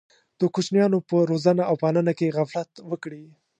د 0.39 0.41
کوچنیانو 0.53 0.97
په 1.09 1.17
روزنه 1.29 1.63
او 1.69 1.75
پالنه 1.83 2.13
کې 2.17 2.33
غفلت 2.37 2.71
وکړي. 2.91 3.23